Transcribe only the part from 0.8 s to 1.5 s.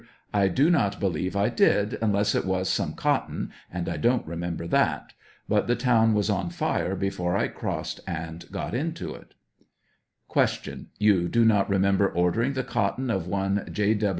believe I